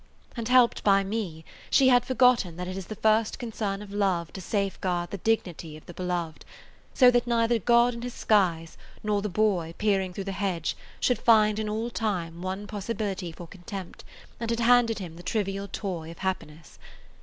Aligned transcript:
And 0.35 0.47
helped 0.47 0.83
by 0.83 1.03
me, 1.03 1.45
she 1.69 1.89
had 1.89 2.03
forgotten 2.07 2.55
that 2.57 2.67
it 2.67 2.75
is 2.75 2.87
the 2.87 2.95
first 2.95 3.37
concern 3.37 3.83
of 3.83 3.93
love 3.93 4.33
to 4.33 4.41
safeguard 4.41 5.11
the 5.11 5.19
dignity 5.19 5.77
of 5.77 5.85
the 5.85 5.93
beloved, 5.93 6.43
so 6.95 7.11
that 7.11 7.27
neither 7.27 7.59
God 7.59 7.93
in 7.93 8.01
his 8.01 8.15
skies 8.15 8.79
nor 9.03 9.21
the 9.21 9.29
boy 9.29 9.75
peering 9.77 10.11
through 10.11 10.23
the 10.23 10.31
hedge 10.31 10.75
should 10.99 11.19
find 11.19 11.59
in 11.59 11.69
all 11.69 11.91
time 11.91 12.41
one 12.41 12.65
possibility 12.65 13.31
for 13.31 13.45
contempt, 13.45 14.03
and 14.39 14.49
had 14.49 14.61
handed 14.61 14.97
him 14.97 15.17
the 15.17 15.21
trivial 15.21 15.67
toy 15.71 16.09
of 16.09 16.17
happiness. 16.17 16.79